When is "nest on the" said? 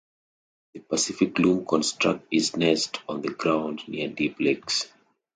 2.55-3.29